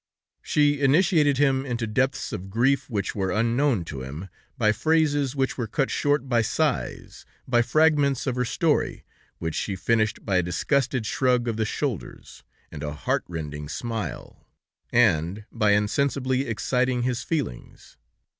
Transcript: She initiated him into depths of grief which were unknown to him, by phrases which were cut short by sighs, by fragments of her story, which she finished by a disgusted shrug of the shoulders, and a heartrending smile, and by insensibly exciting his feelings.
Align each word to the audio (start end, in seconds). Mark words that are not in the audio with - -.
She 0.41 0.79
initiated 0.81 1.37
him 1.37 1.63
into 1.63 1.85
depths 1.85 2.33
of 2.33 2.49
grief 2.49 2.89
which 2.89 3.13
were 3.13 3.29
unknown 3.29 3.85
to 3.85 4.01
him, 4.01 4.29
by 4.57 4.71
phrases 4.71 5.35
which 5.35 5.59
were 5.59 5.67
cut 5.67 5.91
short 5.91 6.27
by 6.27 6.41
sighs, 6.41 7.23
by 7.47 7.61
fragments 7.61 8.25
of 8.25 8.35
her 8.35 8.43
story, 8.43 9.05
which 9.37 9.53
she 9.53 9.75
finished 9.75 10.25
by 10.25 10.37
a 10.37 10.41
disgusted 10.41 11.05
shrug 11.05 11.47
of 11.47 11.55
the 11.57 11.65
shoulders, 11.65 12.43
and 12.71 12.81
a 12.81 12.93
heartrending 12.93 13.69
smile, 13.69 14.47
and 14.91 15.45
by 15.51 15.73
insensibly 15.73 16.47
exciting 16.47 17.03
his 17.03 17.21
feelings. 17.21 17.95